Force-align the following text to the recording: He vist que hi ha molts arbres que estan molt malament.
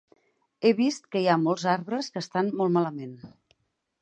He 0.61 0.71
vist 0.79 1.05
que 1.11 1.21
hi 1.25 1.29
ha 1.33 1.37
molts 1.43 1.67
arbres 1.75 2.11
que 2.17 2.23
estan 2.25 2.53
molt 2.63 2.79
malament. 2.79 3.15